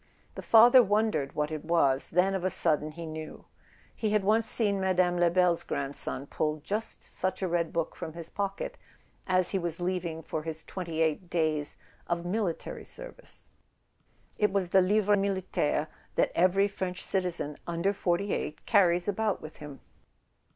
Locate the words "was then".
1.63-2.33